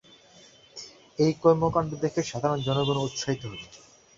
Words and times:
এই 1.19 1.31
কর্মকাণ্ড 1.41 1.91
দেখে 2.03 2.21
সাধারণ 2.23 2.59
জনগনও 2.67 3.05
উৎসাহিত 3.07 3.41
হবে। 3.45 3.59